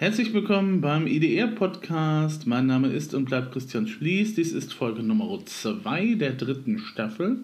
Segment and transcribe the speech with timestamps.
[0.00, 2.46] Herzlich willkommen beim IDR-Podcast.
[2.46, 4.34] Mein Name ist und bleibt Christian Schließ.
[4.34, 7.40] Dies ist Folge Nummer 2 der dritten Staffel.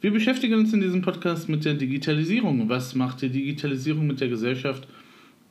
[0.00, 2.68] Wir beschäftigen uns in diesem Podcast mit der Digitalisierung.
[2.68, 4.86] Was macht die Digitalisierung mit der Gesellschaft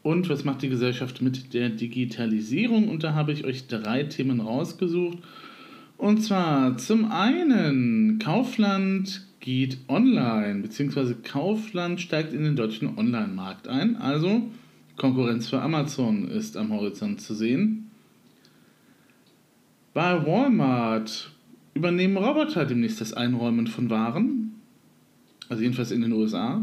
[0.03, 2.87] und was macht die Gesellschaft mit der Digitalisierung?
[2.87, 5.17] Und da habe ich euch drei Themen rausgesucht.
[5.97, 13.97] Und zwar zum einen Kaufland geht online, beziehungsweise Kaufland steigt in den deutschen Online-Markt ein.
[13.97, 14.49] Also
[14.97, 17.91] Konkurrenz für Amazon ist am Horizont zu sehen.
[19.93, 21.31] Bei Walmart
[21.73, 24.61] übernehmen Roboter demnächst das Einräumen von Waren.
[25.49, 26.61] Also jedenfalls in den USA.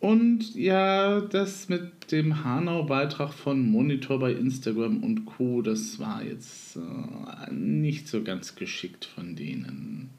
[0.00, 6.76] Und ja, das mit dem Hanau-Beitrag von Monitor bei Instagram und Co., das war jetzt
[6.76, 10.10] äh, nicht so ganz geschickt von denen.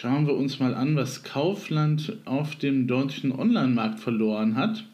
[0.00, 4.84] Schauen wir uns mal an, was Kaufland auf dem deutschen Online-Markt verloren hat.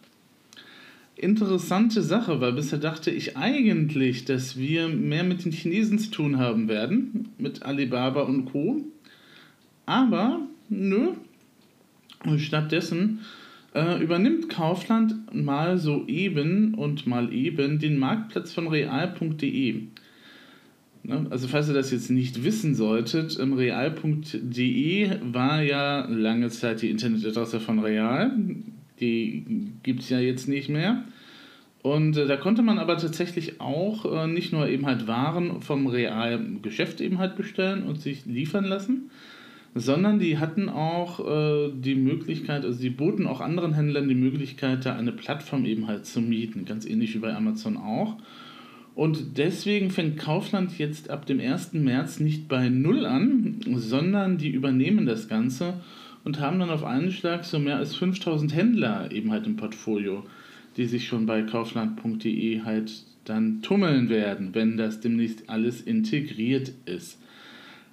[1.17, 6.39] Interessante Sache, weil bisher dachte ich eigentlich, dass wir mehr mit den Chinesen zu tun
[6.39, 8.85] haben werden, mit Alibaba und Co.
[9.87, 11.13] Aber nö.
[12.37, 13.21] Stattdessen
[13.75, 19.83] äh, übernimmt Kaufland mal soeben und mal eben den Marktplatz von real.de.
[21.03, 21.27] Ne?
[21.31, 27.61] Also falls ihr das jetzt nicht wissen solltet, real.de war ja lange Zeit die Internetadresse
[27.61, 28.37] von Real.
[29.01, 31.05] Die gibt es ja jetzt nicht mehr.
[31.83, 35.87] Und äh, da konnte man aber tatsächlich auch äh, nicht nur eben halt Waren vom
[35.87, 39.11] Real-Geschäft eben halt bestellen und sich liefern lassen,
[39.75, 44.85] sondern die hatten auch äh, die Möglichkeit, also die boten auch anderen Händlern die Möglichkeit,
[44.85, 48.17] da eine Plattform eben halt zu mieten, ganz ähnlich wie bei Amazon auch.
[48.95, 51.75] Und deswegen fängt Kaufland jetzt ab dem 1.
[51.75, 55.75] März nicht bei Null an, sondern die übernehmen das Ganze
[56.25, 60.25] und haben dann auf einen Schlag so mehr als 5000 Händler eben halt im Portfolio,
[60.77, 67.19] die sich schon bei kaufland.de halt dann tummeln werden, wenn das demnächst alles integriert ist.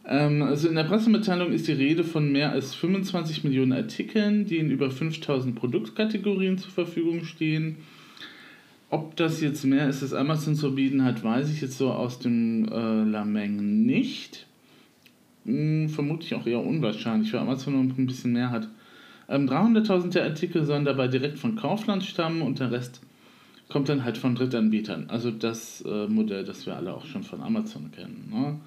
[0.05, 4.57] Ähm, also in der Pressemitteilung ist die Rede von mehr als 25 Millionen Artikeln, die
[4.57, 7.77] in über 5000 Produktkategorien zur Verfügung stehen.
[8.89, 12.19] Ob das jetzt mehr ist, als Amazon zu bieten hat, weiß ich jetzt so aus
[12.19, 14.47] dem äh, Lameng nicht.
[15.45, 18.69] Hm, vermutlich auch eher unwahrscheinlich, weil Amazon noch ein bisschen mehr hat.
[19.27, 23.01] Ähm, 300.000 der Artikel sollen dabei direkt von Kaufland stammen und der Rest
[23.67, 25.09] kommt dann halt von Drittanbietern.
[25.09, 28.29] Also das äh, Modell, das wir alle auch schon von Amazon kennen.
[28.31, 28.59] Ne?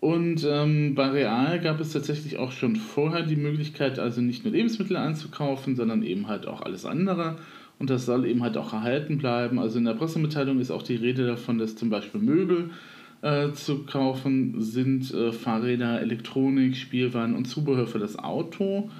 [0.00, 4.52] Und ähm, bei Real gab es tatsächlich auch schon vorher die Möglichkeit, also nicht nur
[4.52, 7.36] Lebensmittel einzukaufen, sondern eben halt auch alles andere
[7.78, 9.58] und das soll eben halt auch erhalten bleiben.
[9.58, 12.70] Also in der Pressemitteilung ist auch die Rede davon, dass zum Beispiel Möbel
[13.22, 18.90] äh, zu kaufen sind, äh, Fahrräder, Elektronik, Spielwaren und Zubehör für das Auto.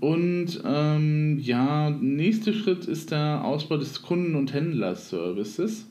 [0.00, 5.88] Und ähm, ja, nächster Schritt ist der Ausbau des Kunden- und Händlerservices.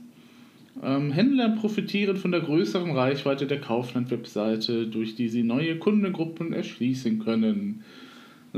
[0.82, 7.20] Ähm, Händler profitieren von der größeren Reichweite der Kaufland-Webseite, durch die sie neue Kundengruppen erschließen
[7.20, 7.84] können.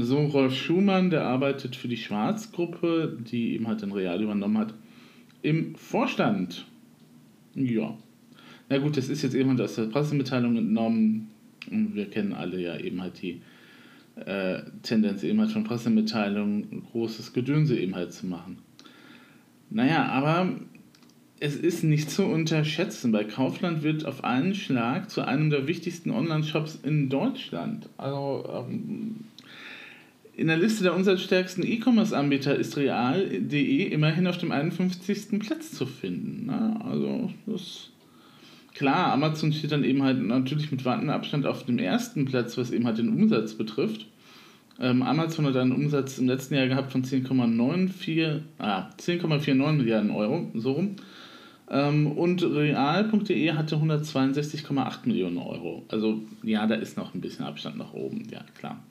[0.02, 4.74] So, Rolf Schumann, der arbeitet für die Schwarzgruppe, die eben halt den Real übernommen hat,
[5.42, 6.66] im Vorstand.
[7.54, 7.98] Ja.
[8.70, 11.28] Na gut, das ist jetzt eben aus der Pressemitteilung entnommen.
[11.70, 13.42] Und wir kennen alle ja eben halt die
[14.16, 18.60] äh, Tendenz eben halt von Pressemitteilungen, großes Gedönse eben halt zu machen.
[19.70, 20.50] Naja, aber
[21.42, 23.12] es ist nicht zu unterschätzen.
[23.12, 27.90] Bei Kaufland wird auf einen Schlag zu einem der wichtigsten Online-Shops in Deutschland.
[27.98, 29.26] Also ähm,
[30.40, 35.38] in der Liste der umsatzstärksten E-Commerce-Anbieter ist real.de immerhin auf dem 51.
[35.40, 36.46] Platz zu finden.
[36.46, 36.80] Ne?
[36.86, 37.90] Also das
[38.74, 42.72] klar, Amazon steht dann eben halt natürlich mit wartendem Abstand auf dem ersten Platz, was
[42.72, 44.06] eben halt den Umsatz betrifft.
[44.80, 50.50] Ähm, Amazon hat einen Umsatz im letzten Jahr gehabt von 10,94 ah, 10,49 Milliarden Euro,
[50.56, 50.96] so rum.
[51.70, 55.84] Ähm, und real.de hatte 162,8 Millionen Euro.
[55.90, 58.82] Also ja, da ist noch ein bisschen Abstand nach oben, ja klar.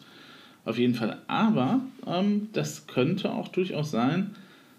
[0.68, 1.16] Auf jeden Fall.
[1.28, 4.32] Aber ähm, das könnte auch durchaus sein,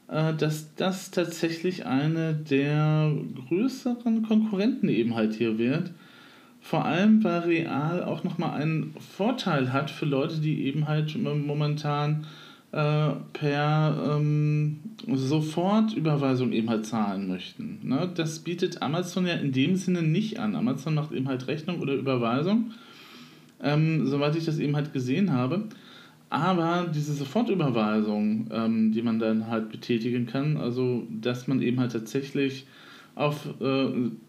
[0.07, 3.11] äh, dass das tatsächlich eine der
[3.47, 5.91] größeren Konkurrenten eben halt hier wird.
[6.61, 12.27] Vor allem, weil Real auch nochmal einen Vorteil hat für Leute, die eben halt momentan
[12.71, 14.81] äh, per ähm,
[15.11, 17.79] Sofortüberweisung eben halt zahlen möchten.
[17.81, 18.11] Ne?
[18.13, 20.55] Das bietet Amazon ja in dem Sinne nicht an.
[20.55, 22.73] Amazon macht eben halt Rechnung oder Überweisung
[23.61, 25.65] ähm, soweit ich das eben halt gesehen habe.
[26.29, 31.91] Aber diese Sofortüberweisung, ähm, die man dann halt betätigen kann, also dass man eben halt
[31.91, 32.67] tatsächlich
[33.15, 33.87] auf äh,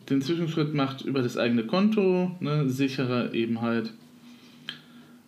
[0.09, 3.93] den Zwischenschritt macht über das eigene Konto, ne, sicherer eben halt,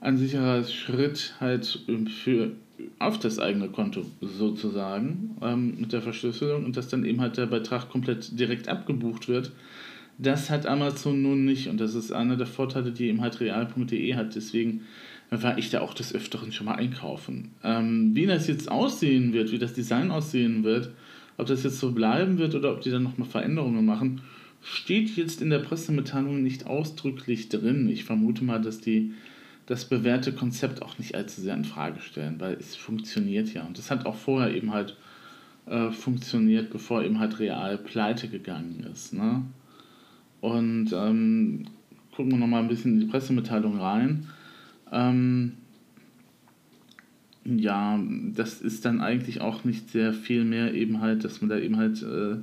[0.01, 1.85] ein sicherer Schritt halt
[2.25, 2.53] für
[2.99, 7.47] auf das eigene Konto sozusagen ähm, mit der Verschlüsselung und dass dann eben halt der
[7.47, 9.53] Betrag komplett direkt abgebucht wird.
[10.23, 14.15] Das hat Amazon nun nicht und das ist einer der Vorteile, die eben halt real.de
[14.15, 14.37] hat.
[14.37, 14.83] Deswegen
[15.31, 17.51] war ich da auch des Öfteren schon mal einkaufen.
[17.65, 20.91] Ähm, wie das jetzt aussehen wird, wie das Design aussehen wird,
[21.39, 24.21] ob das jetzt so bleiben wird oder ob die dann nochmal Veränderungen machen,
[24.63, 27.89] steht jetzt in der Pressemitteilung nicht ausdrücklich drin.
[27.89, 29.15] Ich vermute mal, dass die
[29.67, 33.65] das bewährte Konzept auch nicht allzu sehr in Frage stellen, weil es funktioniert ja.
[33.65, 34.97] Und es hat auch vorher eben halt
[35.67, 39.15] äh, funktioniert, bevor eben halt real pleite gegangen ist.
[39.15, 39.43] Ne?
[40.43, 41.67] Und ähm,
[42.17, 44.27] gucken wir nochmal ein bisschen in die Pressemitteilung rein.
[44.91, 45.53] Ähm,
[47.45, 47.99] ja,
[48.35, 51.77] das ist dann eigentlich auch nicht sehr viel mehr eben halt, dass man da eben
[51.77, 52.39] halt äh,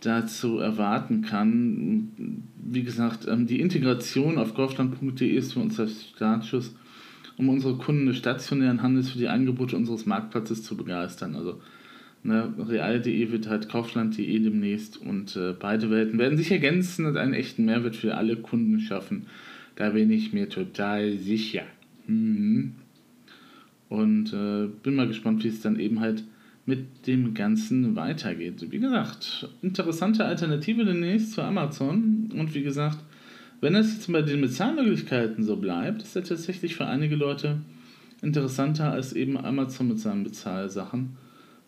[0.00, 2.42] dazu erwarten kann.
[2.56, 6.74] Wie gesagt, ähm, die Integration auf kaufland.de ist für uns der Startschuss,
[7.36, 11.36] um unsere Kunden des stationären Handels für die Angebote unseres Marktplatzes zu begeistern.
[11.36, 11.60] Also
[12.26, 17.34] ne, real.de wird halt kaufland.de demnächst und äh, beide Welten werden sich ergänzen und einen
[17.34, 19.26] echten Mehrwert für alle Kunden schaffen.
[19.76, 21.62] Da bin ich mir total sicher.
[22.06, 22.72] Mhm.
[23.88, 26.24] Und äh, bin mal gespannt, wie es dann eben halt
[26.64, 28.66] mit dem Ganzen weitergeht.
[28.70, 32.32] Wie gesagt, interessante Alternative demnächst zu Amazon.
[32.36, 32.98] Und wie gesagt,
[33.60, 37.58] wenn es jetzt bei den Bezahlmöglichkeiten so bleibt, ist er tatsächlich für einige Leute
[38.20, 41.16] interessanter als eben Amazon mit seinen Bezahlsachen.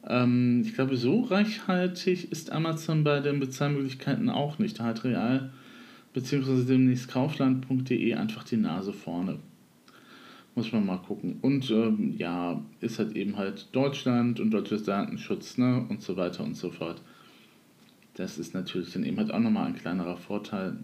[0.07, 4.79] Ähm, ich glaube, so reichhaltig ist Amazon bei den Bezahlmöglichkeiten auch nicht.
[4.79, 5.51] Da hat Real
[6.13, 6.65] bzw.
[6.65, 9.39] demnächst Kaufland.de einfach die Nase vorne.
[10.55, 11.39] Muss man mal gucken.
[11.43, 15.87] Und ähm, ja, ist halt eben halt Deutschland und deutsches Datenschutz ne?
[15.89, 17.01] und so weiter und so fort.
[18.15, 20.77] Das ist natürlich dann eben halt auch nochmal ein kleinerer Vorteil,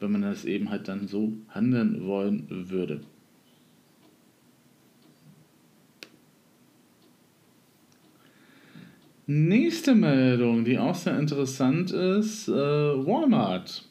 [0.00, 3.02] wenn man das eben halt dann so handeln wollen würde.
[9.34, 13.88] Nächste Meldung, die auch sehr interessant ist, äh, Walmart.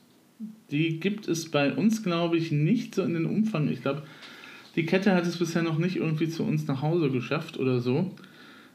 [0.69, 3.67] Die gibt es bei uns, glaube ich, nicht so in den Umfang.
[3.67, 4.03] Ich glaube,
[4.75, 8.11] die Kette hat es bisher noch nicht irgendwie zu uns nach Hause geschafft oder so.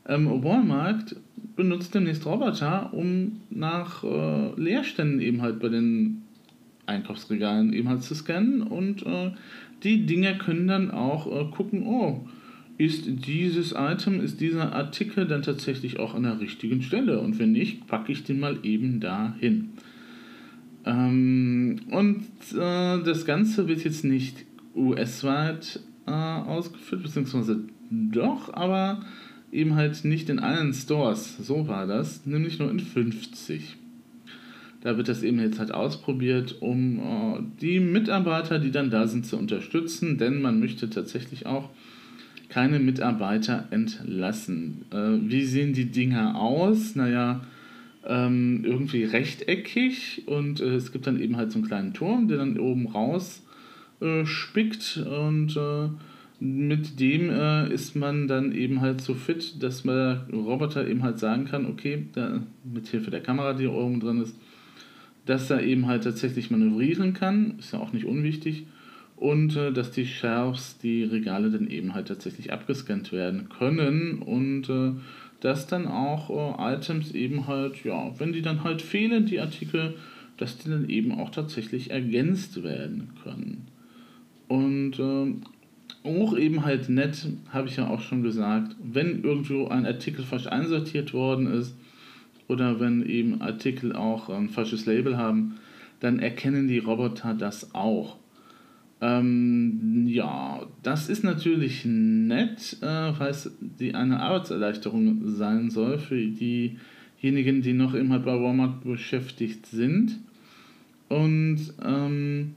[0.09, 1.15] Ähm, Walmart
[1.55, 6.23] benutzt demnächst Roboter, um nach äh, Leerständen eben halt bei den
[6.87, 9.31] Einkaufsregalen eben halt zu scannen und äh,
[9.85, 12.27] die Dinger können dann auch äh, gucken, oh,
[12.79, 17.53] ist dieses Item, ist dieser Artikel dann tatsächlich auch an der richtigen Stelle und wenn
[17.53, 19.71] nicht, packe ich den mal eben dahin.
[20.85, 24.45] Ähm, und äh, das Ganze wird jetzt nicht
[24.75, 29.01] US-weit äh, ausgeführt, beziehungsweise doch, aber
[29.53, 31.39] eben halt nicht in allen Stores.
[31.39, 33.77] So war das, nämlich nur in 50.
[34.83, 39.27] Da wird das eben jetzt halt ausprobiert, um äh, die Mitarbeiter, die dann da sind,
[39.27, 41.71] zu unterstützen, denn man möchte tatsächlich auch
[42.49, 44.85] keine Mitarbeiter entlassen.
[44.91, 46.95] Äh, wie sehen die Dinger aus?
[46.95, 47.43] Naja,
[48.07, 52.39] ähm, irgendwie rechteckig und äh, es gibt dann eben halt so einen kleinen Turm, der
[52.39, 53.43] dann oben raus
[54.01, 55.89] äh, spickt und äh,
[56.39, 61.03] mit dem äh, ist man dann eben halt so fit, dass man der Roboter eben
[61.03, 64.37] halt sagen kann, okay, da, mit Hilfe der Kamera, die oben drin ist,
[65.25, 68.67] dass er eben halt tatsächlich manövrieren kann, ist ja auch nicht unwichtig,
[69.17, 74.69] und äh, dass die Shelves, die Regale dann eben halt tatsächlich abgescannt werden können und
[74.69, 74.93] äh,
[75.41, 79.95] dass dann auch äh, Items eben halt, ja, wenn die dann halt fehlen, die Artikel,
[80.37, 83.69] dass die dann eben auch tatsächlich ergänzt werden können.
[84.49, 85.35] Und äh,
[86.07, 90.47] auch eben halt nett, habe ich ja auch schon gesagt, wenn irgendwo ein Artikel falsch
[90.47, 91.75] einsortiert worden ist
[92.49, 95.57] oder wenn eben Artikel auch ein falsches Label haben,
[96.01, 98.17] dann erkennen die Roboter das auch.
[99.01, 107.61] Ähm, ja, das ist natürlich nett, äh, es die eine Arbeitserleichterung sein soll für diejenigen,
[107.61, 110.19] die noch immer bei Walmart beschäftigt sind.
[111.09, 112.55] Und ähm,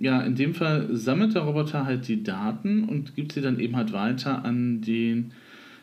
[0.00, 3.76] ja, in dem Fall sammelt der Roboter halt die Daten und gibt sie dann eben
[3.76, 5.32] halt weiter an den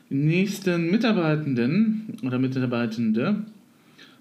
[0.09, 3.43] nächsten Mitarbeitenden oder Mitarbeitende,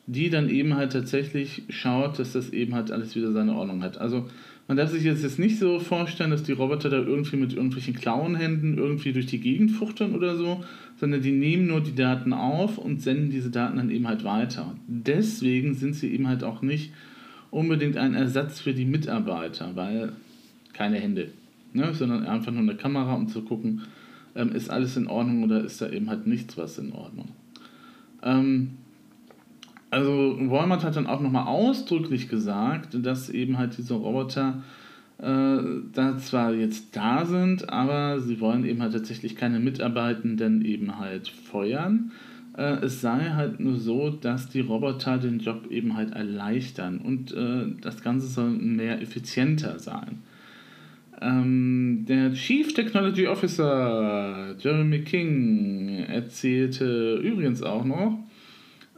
[0.07, 3.99] die dann eben halt tatsächlich schaut, dass das eben halt alles wieder seine Ordnung hat.
[3.99, 4.29] Also
[4.69, 8.77] man darf sich jetzt, nicht so vorstellen, dass die Roboter da irgendwie mit irgendwelchen Klauenhänden
[8.77, 10.63] irgendwie durch die Gegend fuchtern oder so,
[11.01, 14.77] sondern die nehmen nur die Daten auf und senden diese Daten dann eben halt weiter.
[14.87, 16.93] Deswegen sind sie eben halt auch nicht
[17.51, 20.13] unbedingt ein Ersatz für die Mitarbeiter, weil
[20.75, 21.31] keine Hände,
[21.73, 23.85] ne, sondern einfach nur eine Kamera, um zu gucken,
[24.35, 27.31] ähm, ist alles in Ordnung oder ist da eben halt nichts was in Ordnung.
[28.23, 28.73] Ähm,
[29.91, 34.63] also Walmart hat dann auch nochmal ausdrücklich gesagt, dass eben halt diese Roboter
[35.19, 35.59] äh,
[35.93, 41.29] da zwar jetzt da sind, aber sie wollen eben halt tatsächlich keine Mitarbeitenden eben halt
[41.29, 42.13] feuern.
[42.57, 47.33] Äh, es sei halt nur so, dass die Roboter den Job eben halt erleichtern und
[47.33, 50.23] äh, das Ganze soll mehr effizienter sein.
[51.21, 58.19] Ähm, der Chief Technology Officer Jeremy King erzählte übrigens auch noch,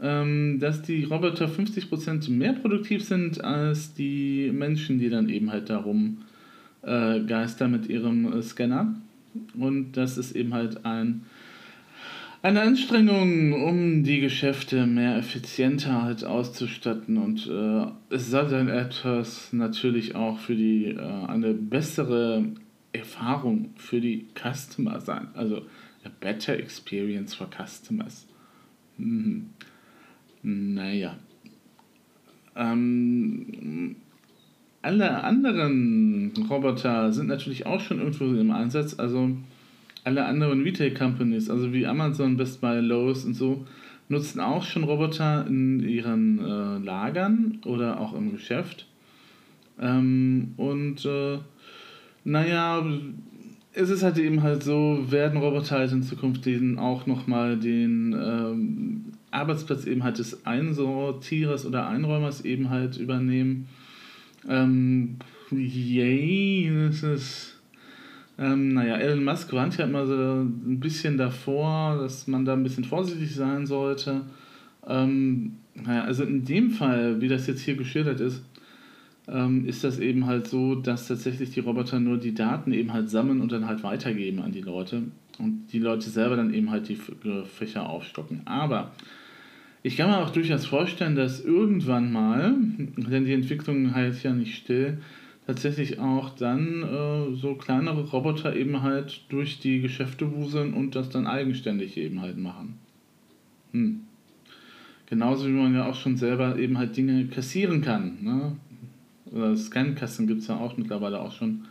[0.01, 6.23] dass die Roboter 50% mehr produktiv sind als die Menschen, die dann eben halt darum
[6.83, 8.95] äh, geistern mit ihrem äh, Scanner.
[9.59, 11.23] Und das ist eben halt ein,
[12.43, 17.19] eine Anstrengung, um die Geschäfte mehr effizienter halt auszustatten.
[17.19, 22.45] Und äh, es soll dann etwas natürlich auch für die äh, eine bessere
[22.93, 25.29] Erfahrung für die Customer sein.
[25.35, 25.59] Also
[26.05, 28.27] a better experience for customers.
[28.97, 29.51] Mhm.
[30.43, 31.17] Naja.
[32.57, 33.97] Ähm,
[34.83, 38.99] alle anderen Roboter sind natürlich auch schon irgendwo im Einsatz.
[38.99, 39.31] Also
[40.05, 43.67] alle anderen Retail Companies, also wie Amazon, Best Buy, Lowe's und so,
[44.09, 48.87] nutzen auch schon Roboter in ihren äh, Lagern oder auch im Geschäft.
[49.79, 51.39] Ähm, und äh,
[52.25, 52.85] naja,
[53.73, 58.13] es ist halt eben halt so, werden Roboter halt in Zukunft den auch nochmal den
[58.13, 63.69] ähm, Arbeitsplatz eben halt des Einsortierers oder Einräumers eben halt übernehmen.
[64.49, 65.17] Ähm,
[65.51, 67.57] yay, das ist.
[68.39, 72.63] Ähm, naja, Elon Musk warnt ja immer so ein bisschen davor, dass man da ein
[72.63, 74.23] bisschen vorsichtig sein sollte.
[74.87, 78.43] Ähm, naja, also in dem Fall, wie das jetzt hier geschildert ist,
[79.29, 83.11] ähm, ist das eben halt so, dass tatsächlich die Roboter nur die Daten eben halt
[83.11, 85.03] sammeln und dann halt weitergeben an die Leute
[85.39, 88.41] und die Leute selber dann eben halt die Fächer aufstocken.
[88.47, 88.93] Aber
[89.83, 94.57] ich kann mir auch durchaus vorstellen, dass irgendwann mal, denn die Entwicklung halt ja nicht
[94.57, 94.99] still,
[95.47, 101.09] tatsächlich auch dann äh, so kleinere Roboter eben halt durch die Geschäfte wuseln und das
[101.09, 102.79] dann eigenständig eben halt machen.
[103.73, 104.01] Hm.
[105.07, 108.19] Genauso wie man ja auch schon selber eben halt Dinge kassieren kann.
[108.23, 109.57] Ne?
[109.57, 111.65] Scankassen gibt es ja auch mittlerweile auch schon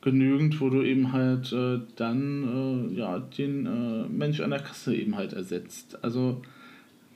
[0.00, 4.94] genügend, wo du eben halt äh, dann äh, ja, den äh, Mensch an der Kasse
[4.94, 6.02] eben halt ersetzt.
[6.02, 6.42] Also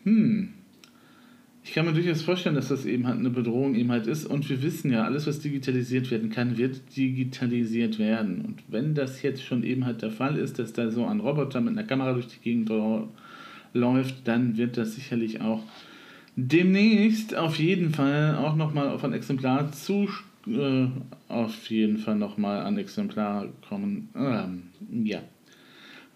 [0.06, 0.48] hm,
[1.64, 4.24] ich kann mir durchaus vorstellen, dass das eben halt eine Bedrohung eben halt ist.
[4.24, 8.40] Und wir wissen ja, alles, was digitalisiert werden kann, wird digitalisiert werden.
[8.42, 11.60] Und wenn das jetzt schon eben halt der Fall ist, dass da so ein Roboter
[11.60, 12.70] mit einer Kamera durch die Gegend
[13.74, 15.64] läuft, dann wird das sicherlich auch
[16.36, 20.08] demnächst auf jeden Fall auch nochmal auf ein Exemplar zu
[20.46, 20.86] äh,
[21.28, 24.08] auf jeden Fall nochmal ein Exemplar kommen.
[24.14, 24.65] Ähm.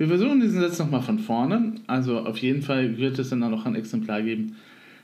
[0.01, 1.75] Wir versuchen diesen Satz nochmal von vorne.
[1.87, 4.57] Also auf jeden Fall wird es dann auch noch ein Exemplar geben,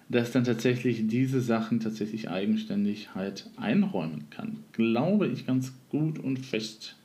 [0.08, 4.60] das dann tatsächlich diese Sachen tatsächlich eigenständig halt einräumen kann.
[4.72, 6.96] Glaube ich ganz gut und fest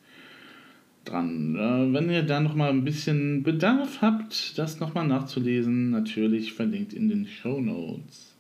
[1.04, 1.58] dran.
[1.58, 7.10] Äh, wenn ihr da nochmal ein bisschen Bedarf habt, das nochmal nachzulesen, natürlich verlinkt in
[7.10, 8.38] den Show Notes.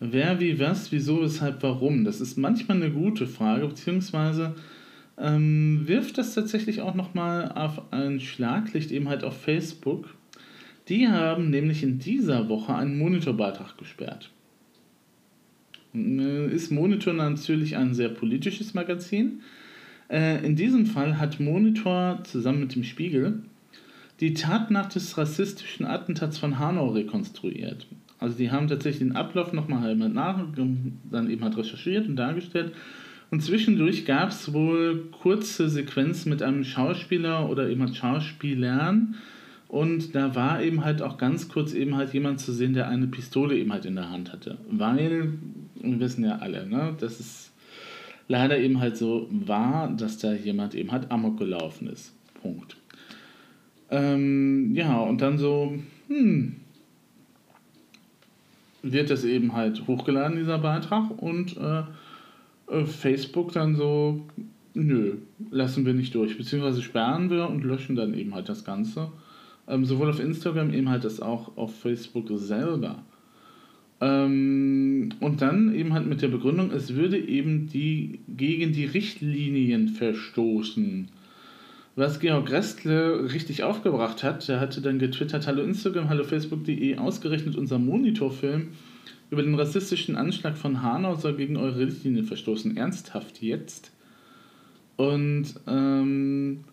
[0.00, 2.04] Wer, wie, was, wieso, weshalb, warum?
[2.04, 4.56] Das ist manchmal eine gute Frage, beziehungsweise
[5.20, 10.14] ähm, wirft das tatsächlich auch nochmal auf ein Schlaglicht eben halt auf Facebook.
[10.88, 14.30] Die haben nämlich in dieser Woche einen Monitorbeitrag gesperrt.
[15.94, 19.40] Äh, ist Monitor natürlich ein sehr politisches Magazin.
[20.08, 23.42] Äh, in diesem Fall hat Monitor zusammen mit dem Spiegel
[24.20, 27.86] die Tatnacht des rassistischen Attentats von Hanau rekonstruiert.
[28.18, 32.72] Also die haben tatsächlich den Ablauf nochmal halt nach, dann eben halt recherchiert und dargestellt
[33.30, 39.16] und zwischendurch gab es wohl kurze Sequenzen mit einem Schauspieler oder eben Schauspielern.
[39.68, 43.06] Und da war eben halt auch ganz kurz eben halt jemand zu sehen, der eine
[43.06, 44.56] Pistole eben halt in der Hand hatte.
[44.70, 45.34] Weil,
[45.74, 47.52] wir wissen ja alle, ne, dass es
[48.28, 52.14] leider eben halt so war, dass da jemand eben halt amok gelaufen ist.
[52.40, 52.76] Punkt.
[53.90, 56.56] Ähm, ja, und dann so, hm,
[58.82, 61.82] wird das eben halt hochgeladen, dieser Beitrag, und äh,
[62.86, 64.26] Facebook dann so,
[64.74, 65.16] nö,
[65.50, 69.10] lassen wir nicht durch, beziehungsweise sperren wir und löschen dann eben halt das Ganze.
[69.66, 73.02] Ähm, sowohl auf Instagram eben halt das auch auf Facebook selber.
[74.00, 79.88] Ähm, und dann eben halt mit der Begründung, es würde eben die gegen die Richtlinien
[79.88, 81.08] verstoßen.
[81.96, 87.56] Was Georg Restle richtig aufgebracht hat, der hatte dann getwittert, hallo Instagram, hallo Facebook.de, ausgerechnet
[87.56, 88.68] unser Monitorfilm
[89.30, 92.76] über den rassistischen Anschlag von Hanau soll gegen eure Richtlinie verstoßen.
[92.76, 93.92] Ernsthaft jetzt?
[94.96, 96.64] Und ähm,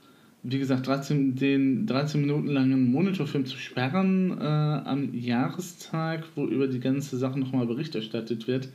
[0.44, 6.68] wie gesagt, 13, den 13 Minuten langen Monitorfilm zu sperren äh, am Jahrestag, wo über
[6.68, 8.70] die ganze Sache nochmal Bericht erstattet wird,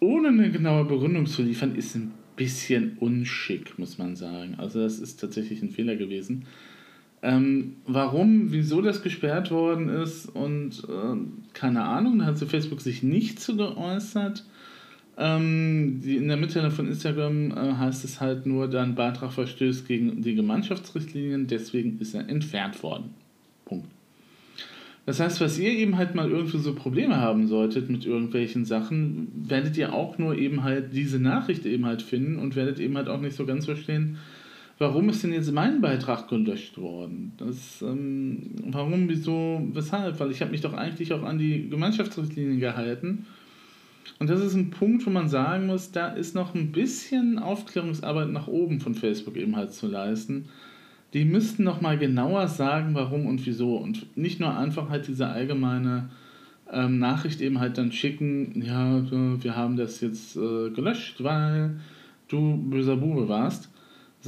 [0.00, 4.54] ohne eine genaue Begründung zu liefern, ist ein bisschen unschick, muss man sagen.
[4.58, 6.46] Also das ist tatsächlich ein Fehler gewesen.
[7.20, 11.16] Ähm, warum, wieso das gesperrt worden ist und äh,
[11.52, 14.44] keine Ahnung, da hat zu Facebook sich nicht zu geäußert.
[15.16, 19.88] Ähm, die, in der Mitteilung von Instagram äh, heißt es halt nur, dein Beitrag verstößt
[19.88, 23.10] gegen die Gemeinschaftsrichtlinien, deswegen ist er entfernt worden.
[23.64, 23.88] Punkt.
[25.08, 29.28] Das heißt, was ihr eben halt mal irgendwie so Probleme haben solltet mit irgendwelchen Sachen,
[29.48, 33.08] werdet ihr auch nur eben halt diese Nachricht eben halt finden und werdet eben halt
[33.08, 34.18] auch nicht so ganz verstehen,
[34.78, 37.32] warum ist denn jetzt mein Beitrag gelöscht worden?
[37.36, 40.18] Das, ähm, warum, wieso, weshalb?
[40.20, 43.26] Weil ich habe mich doch eigentlich auch an die Gemeinschaftsrichtlinien gehalten
[44.18, 48.30] und das ist ein Punkt, wo man sagen muss, da ist noch ein bisschen Aufklärungsarbeit
[48.30, 50.46] nach oben von Facebook eben halt zu leisten.
[51.14, 55.28] Die müssten noch mal genauer sagen, warum und wieso und nicht nur einfach halt diese
[55.28, 56.10] allgemeine
[56.70, 61.80] ähm, Nachricht eben halt dann schicken, ja, wir haben das jetzt äh, gelöscht, weil
[62.26, 63.70] du böser Bube warst,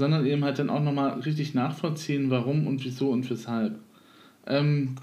[0.01, 3.79] sondern eben halt dann auch noch mal richtig nachvollziehen, warum und wieso und weshalb.
[4.47, 4.97] Ähm,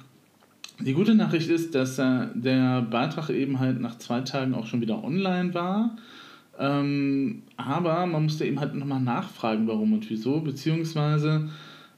[0.80, 4.82] die gute Nachricht ist, dass äh, der Beitrag eben halt nach zwei Tagen auch schon
[4.82, 5.96] wieder online war.
[6.60, 11.50] Ähm, aber man musste eben halt nochmal nachfragen, warum und wieso, beziehungsweise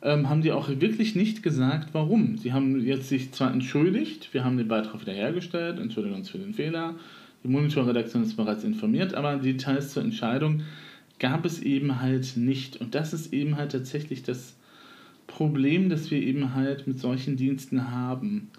[0.01, 2.38] ähm, haben die auch wirklich nicht gesagt, warum.
[2.38, 6.53] Sie haben jetzt sich zwar entschuldigt, wir haben den Beitrag wiederhergestellt, entschuldigen uns für den
[6.53, 6.96] Fehler,
[7.44, 10.62] die Monitorredaktion ist bereits informiert, aber Details zur Entscheidung
[11.20, 12.78] gab es eben halt nicht.
[12.78, 14.56] Und das ist eben halt tatsächlich das
[15.28, 18.50] Problem, das wir eben halt mit solchen Diensten haben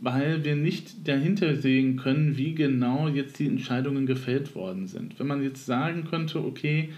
[0.00, 5.18] weil wir nicht dahinter sehen können, wie genau jetzt die Entscheidungen gefällt worden sind.
[5.18, 6.90] Wenn man jetzt sagen könnte, okay,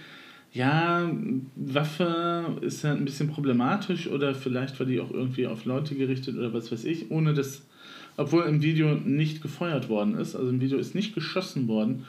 [0.53, 1.11] ja,
[1.57, 6.37] Waffe ist ja ein bisschen problematisch oder vielleicht war die auch irgendwie auf Leute gerichtet
[6.37, 7.63] oder was weiß ich, ohne dass,
[8.17, 12.05] obwohl im Video nicht gefeuert worden ist, also im Video ist nicht geschossen worden.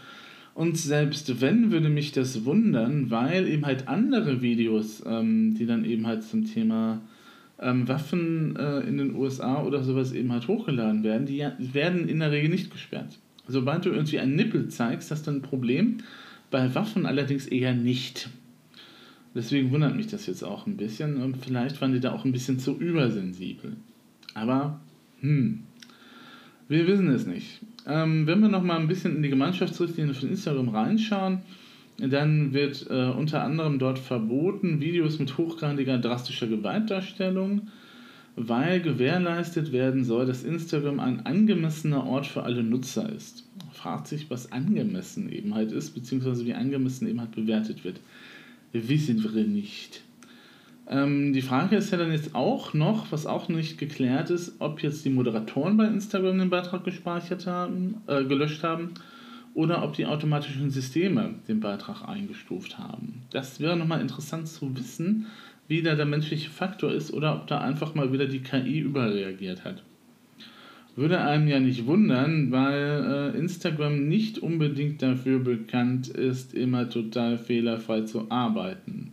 [0.56, 5.84] Und selbst wenn, würde mich das wundern, weil eben halt andere Videos, ähm, die dann
[5.84, 7.02] eben halt zum Thema
[7.60, 12.20] ähm, Waffen äh, in den USA oder sowas eben halt hochgeladen werden, die werden in
[12.20, 13.18] der Regel nicht gesperrt.
[13.48, 15.98] Sobald du irgendwie einen Nippel zeigst, hast du ein Problem.
[16.52, 18.30] Bei Waffen allerdings eher nicht.
[19.36, 22.32] Deswegen wundert mich das jetzt auch ein bisschen und vielleicht waren die da auch ein
[22.32, 23.76] bisschen zu übersensibel.
[24.36, 24.80] Aber,
[25.22, 25.63] hm,
[26.68, 27.62] wir wissen es nicht.
[27.88, 31.39] Ähm, wenn wir nochmal ein bisschen in die Gemeinschaftsrichtlinie von Instagram reinschauen,
[31.98, 37.67] dann wird äh, unter anderem dort verboten Videos mit hochgradiger drastischer Gewaltdarstellung,
[38.36, 43.48] weil gewährleistet werden soll, dass Instagram ein angemessener Ort für alle Nutzer ist.
[43.74, 48.00] Fragt sich, was angemessen eben halt ist, beziehungsweise wie angemessen eben halt bewertet wird.
[48.72, 50.02] Wissen wir nicht.
[50.89, 54.82] Ähm, die Frage ist ja dann jetzt auch noch, was auch nicht geklärt ist, ob
[54.84, 58.93] jetzt die Moderatoren bei Instagram den Beitrag gespeichert haben, äh, gelöscht haben
[59.54, 63.22] oder ob die automatischen Systeme den Beitrag eingestuft haben.
[63.32, 65.28] Das wäre nochmal interessant zu wissen,
[65.67, 69.63] wie da der menschliche Faktor ist oder ob da einfach mal wieder die KI überreagiert
[69.63, 69.84] hat.
[70.96, 77.38] Würde einem ja nicht wundern, weil äh, Instagram nicht unbedingt dafür bekannt ist, immer total
[77.38, 79.12] fehlerfrei zu arbeiten.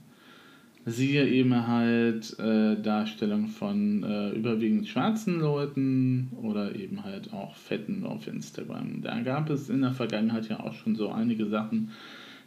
[0.86, 8.06] Siehe eben halt äh, Darstellung von äh, überwiegend schwarzen Leuten oder eben halt auch Fetten
[8.06, 9.02] auf Instagram.
[9.02, 11.90] Da gab es in der Vergangenheit ja auch schon so einige Sachen,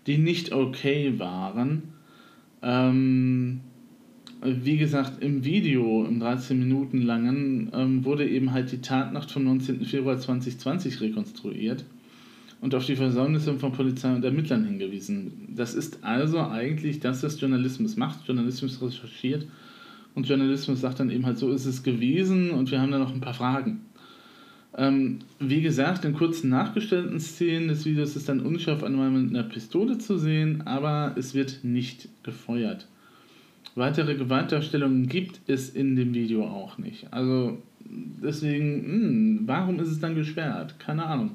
[0.07, 1.93] die nicht okay waren.
[2.63, 3.61] Ähm,
[4.41, 9.43] wie gesagt, im Video, im 13 Minuten langen, ähm, wurde eben halt die Tatnacht vom
[9.43, 9.85] 19.
[9.85, 11.85] Februar 2020 rekonstruiert
[12.63, 15.49] und auf die Versäumnisse von Polizei und Ermittlern hingewiesen.
[15.54, 18.26] Das ist also eigentlich das, was Journalismus macht.
[18.26, 19.45] Journalismus recherchiert
[20.15, 23.13] und Journalismus sagt dann eben halt, so ist es gewesen und wir haben da noch
[23.13, 23.82] ein paar Fragen.
[24.78, 29.43] Ähm, wie gesagt, in kurzen nachgestellten Szenen des Videos ist dann unscharf einmal mit einer
[29.43, 32.88] Pistole zu sehen, aber es wird nicht gefeuert.
[33.76, 37.12] Weitere Gewaltdarstellungen gibt es in dem Video auch nicht.
[37.12, 40.80] Also deswegen, mh, hm, warum ist es dann gesperrt?
[40.80, 41.32] Keine Ahnung.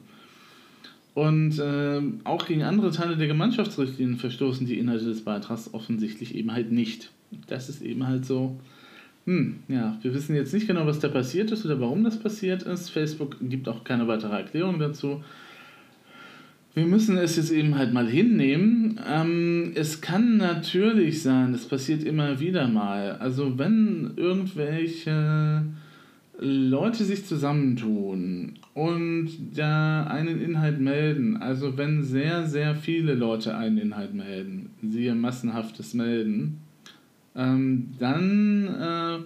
[1.18, 6.52] Und äh, auch gegen andere Teile der Gemeinschaftsrichtlinien verstoßen die Inhalte des Beitrags offensichtlich eben
[6.52, 7.10] halt nicht.
[7.48, 8.56] Das ist eben halt so.
[9.26, 12.62] Hm, ja, wir wissen jetzt nicht genau, was da passiert ist oder warum das passiert
[12.62, 12.90] ist.
[12.90, 15.24] Facebook gibt auch keine weitere Erklärung dazu.
[16.74, 19.00] Wir müssen es jetzt eben halt mal hinnehmen.
[19.04, 23.16] Ähm, es kann natürlich sein, das passiert immer wieder mal.
[23.16, 25.64] Also wenn irgendwelche
[26.38, 33.76] Leute sich zusammentun und da einen Inhalt melden, also wenn sehr, sehr viele Leute einen
[33.76, 36.60] Inhalt melden, siehe massenhaftes Melden,
[37.34, 39.18] ähm, dann äh,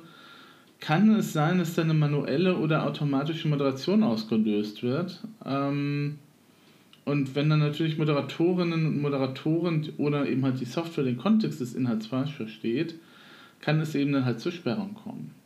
[0.80, 5.22] kann es sein, dass da eine manuelle oder automatische Moderation ausgelöst wird.
[5.44, 6.18] Ähm,
[7.04, 11.74] und wenn dann natürlich Moderatorinnen und Moderatoren oder eben halt die Software den Kontext des
[11.74, 12.94] Inhalts falsch versteht,
[13.60, 15.41] kann es eben dann halt zur Sperrung kommen.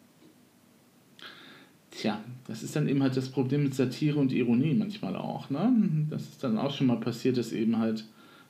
[1.97, 5.49] Tja, das ist dann eben halt das Problem mit Satire und Ironie manchmal auch.
[5.49, 5.73] Ne?
[6.11, 8.05] Das ist dann auch schon mal passiert, dass eben halt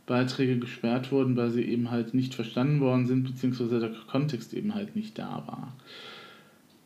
[0.05, 4.75] Beiträge gesperrt wurden, weil sie eben halt nicht verstanden worden sind, beziehungsweise der Kontext eben
[4.75, 5.77] halt nicht da war.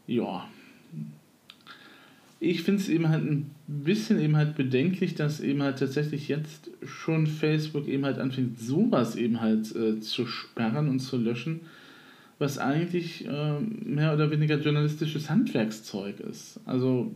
[0.06, 0.48] Ja.
[2.40, 6.70] Ich finde es eben halt ein bisschen eben halt bedenklich, dass eben halt tatsächlich jetzt
[6.84, 11.60] schon Facebook eben halt anfängt, sowas eben halt äh, zu sperren und zu löschen
[12.40, 16.58] was eigentlich äh, mehr oder weniger journalistisches Handwerkszeug ist.
[16.64, 17.12] Also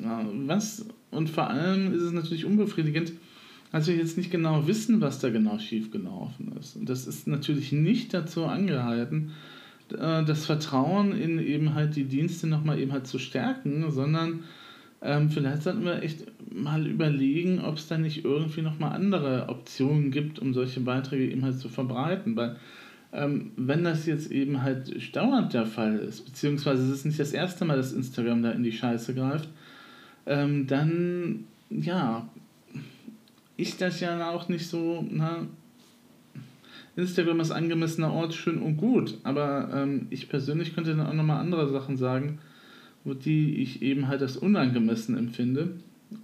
[0.00, 3.12] ja, was und vor allem ist es natürlich unbefriedigend,
[3.72, 6.76] als wir jetzt nicht genau wissen, was da genau schiefgelaufen ist.
[6.76, 9.32] Und das ist natürlich nicht dazu angehalten,
[9.92, 14.44] äh, das Vertrauen in eben halt die Dienste nochmal eben halt zu stärken, sondern
[15.00, 20.10] ähm, vielleicht sollten wir echt mal überlegen, ob es da nicht irgendwie nochmal andere Optionen
[20.10, 22.36] gibt, um solche Beiträge eben halt zu verbreiten.
[22.36, 22.56] Weil
[23.12, 27.32] ähm, wenn das jetzt eben halt dauernd der Fall ist, beziehungsweise es ist nicht das
[27.32, 29.48] erste Mal, dass Instagram da in die Scheiße greift,
[30.26, 32.28] ähm, dann ja,
[33.56, 35.46] ist das ja auch nicht so, na,
[36.96, 41.40] Instagram ist angemessener Ort, schön und gut, aber ähm, ich persönlich könnte dann auch nochmal
[41.40, 42.38] andere Sachen sagen,
[43.04, 45.74] wo die ich eben halt als unangemessen empfinde.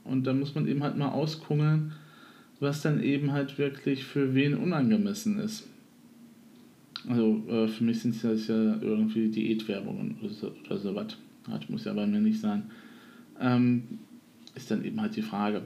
[0.04, 1.92] Und da muss man eben halt mal auskungeln,
[2.60, 5.68] was dann eben halt wirklich für wen unangemessen ist.
[7.08, 10.92] Also äh, für mich sind das ja irgendwie Diätwerbungen oder so, oder so.
[10.92, 12.64] Das muss ja bei mir nicht sein.
[13.40, 13.82] Ähm,
[14.54, 15.62] ist dann eben halt die Frage.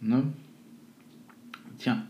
[0.00, 0.22] Ne?
[1.78, 2.06] Tja,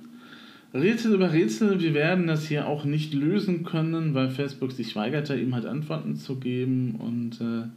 [0.75, 5.31] Rätsel über Rätsel, wir werden das hier auch nicht lösen können, weil Facebook sich weigert,
[5.31, 7.69] da eben halt Antworten zu geben und äh,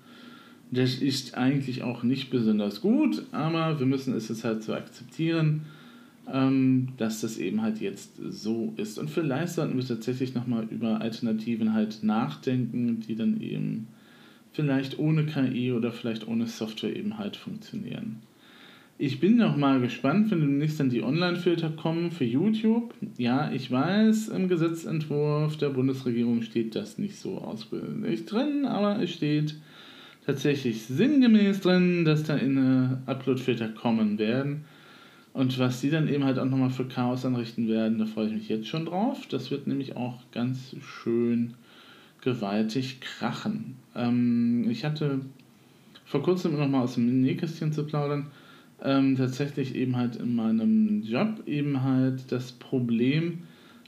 [0.72, 5.62] das ist eigentlich auch nicht besonders gut, aber wir müssen es jetzt halt so akzeptieren
[6.26, 9.00] dass das eben halt jetzt so ist.
[9.00, 13.88] Und vielleicht sollten wir tatsächlich nochmal über Alternativen halt nachdenken, die dann eben
[14.52, 18.18] vielleicht ohne KI oder vielleicht ohne Software eben halt funktionieren.
[19.02, 22.94] Ich bin noch mal gespannt, wenn demnächst dann die Online-Filter kommen für YouTube.
[23.18, 29.12] Ja, ich weiß, im Gesetzentwurf der Bundesregierung steht das nicht so ausbildlich drin, aber es
[29.12, 29.56] steht
[30.26, 32.58] tatsächlich sinngemäß drin, dass da in
[33.06, 34.66] Upload-Filter kommen werden.
[35.34, 38.34] Und was die dann eben halt auch nochmal für Chaos anrichten werden, da freue ich
[38.34, 39.28] mich jetzt schon drauf.
[39.30, 41.54] Das wird nämlich auch ganz schön
[42.22, 43.76] gewaltig krachen.
[43.96, 45.22] Ähm, ich hatte
[46.06, 48.28] vor kurzem nochmal aus dem Nähkästchen zu plaudern,
[48.82, 53.40] ähm, tatsächlich eben halt in meinem Job eben halt das Problem,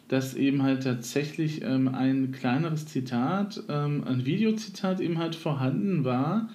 [0.07, 6.49] dass eben halt tatsächlich ähm, ein kleineres Zitat, ähm, ein Videozitat eben halt vorhanden war,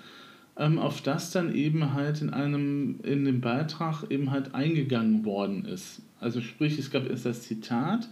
[0.59, 5.65] ähm, auf das dann eben halt in einem, in dem Beitrag eben halt eingegangen worden
[5.65, 6.03] ist.
[6.21, 8.09] Also sprich, es gab erst das Zitat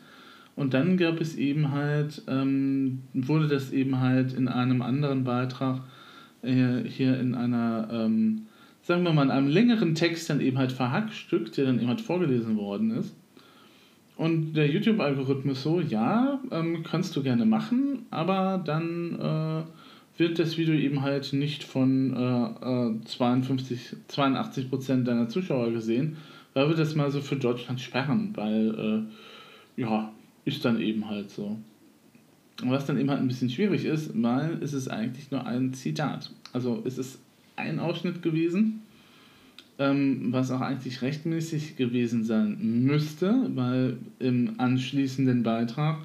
[0.56, 5.80] und dann gab es eben halt, ähm, wurde das eben halt in einem anderen Beitrag
[6.42, 8.46] äh, hier in einer, ähm,
[8.82, 12.02] sagen wir mal, in einem längeren Text dann eben halt verhackstückt, der dann eben halt
[12.02, 13.16] vorgelesen worden ist.
[14.16, 19.62] Und der YouTube-Algorithmus so, ja, ähm, kannst du gerne machen, aber dann äh,
[20.16, 26.16] wird das Video eben halt nicht von äh, 52, 82 Prozent deiner Zuschauer gesehen,
[26.52, 29.06] weil wir das mal so für Deutschland sperren, weil,
[29.76, 30.12] äh, ja,
[30.44, 31.58] ist dann eben halt so.
[32.62, 36.30] was dann eben halt ein bisschen schwierig ist, weil es ist eigentlich nur ein Zitat.
[36.52, 37.18] Also es ist
[37.56, 38.82] ein Ausschnitt gewesen,
[39.78, 45.98] ähm, was auch eigentlich rechtmäßig gewesen sein müsste, weil im anschließenden Beitrag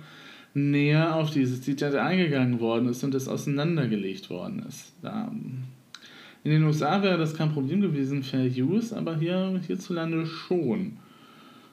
[0.54, 4.94] näher auf dieses Zitat eingegangen worden ist und es auseinandergelegt worden ist.
[5.02, 5.32] Da,
[6.44, 10.94] in den USA wäre das kein Problem gewesen, Fair Use, aber hier hierzulande schon.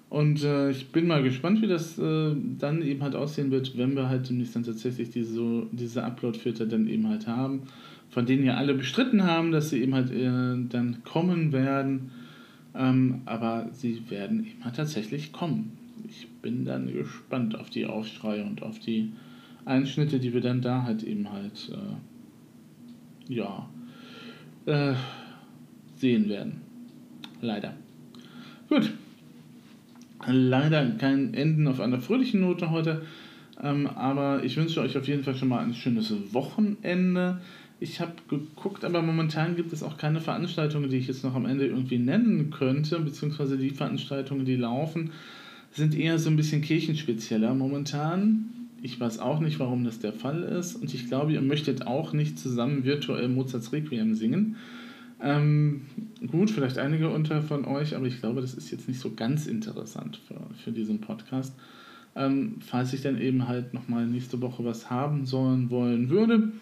[0.09, 3.97] Und äh, ich bin mal gespannt, wie das äh, dann eben halt aussehen wird, wenn
[3.97, 7.63] wir halt demnächst dann tatsächlich diese, diese Upload-Filter dann eben halt haben,
[8.11, 12.13] von denen ja alle bestritten haben, dass sie eben halt äh, dann kommen werden.
[12.75, 18.45] Ähm, aber sie werden eben halt tatsächlich kommen ich bin dann gespannt auf die Aufschreie
[18.45, 19.13] und auf die
[19.65, 23.69] Einschnitte, die wir dann da halt eben halt, äh, ja,
[24.67, 24.95] äh,
[25.97, 26.61] sehen werden.
[27.41, 27.75] Leider.
[28.69, 28.93] Gut.
[30.27, 33.03] Leider kein Enden auf einer fröhlichen Note heute.
[33.63, 37.41] Ähm, aber ich wünsche euch auf jeden Fall schon mal ein schönes Wochenende.
[37.79, 41.47] Ich habe geguckt, aber momentan gibt es auch keine Veranstaltungen, die ich jetzt noch am
[41.47, 45.11] Ende irgendwie nennen könnte, beziehungsweise die Veranstaltungen, die laufen
[45.77, 48.47] sind eher so ein bisschen kirchenspezieller momentan.
[48.83, 50.77] Ich weiß auch nicht, warum das der Fall ist.
[50.77, 54.57] Und ich glaube, ihr möchtet auch nicht zusammen virtuell Mozarts Requiem singen.
[55.21, 55.83] Ähm,
[56.27, 59.47] gut, vielleicht einige unter von euch, aber ich glaube, das ist jetzt nicht so ganz
[59.47, 61.55] interessant für, für diesen Podcast.
[62.15, 66.53] Ähm, falls ich dann eben halt nochmal nächste Woche was haben sollen wollen würde,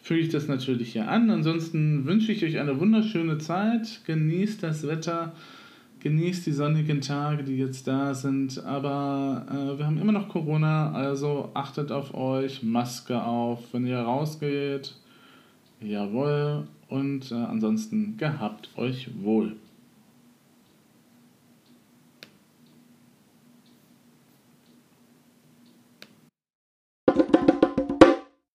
[0.00, 1.30] füge ich das natürlich hier an.
[1.30, 4.02] Ansonsten wünsche ich euch eine wunderschöne Zeit.
[4.06, 5.34] Genießt das Wetter,
[6.04, 8.62] genießt die sonnigen Tage, die jetzt da sind.
[8.64, 13.98] Aber äh, wir haben immer noch Corona, also achtet auf euch, Maske auf, wenn ihr
[13.98, 14.94] rausgeht.
[15.80, 16.68] Jawohl.
[16.88, 19.56] Und äh, ansonsten gehabt euch wohl.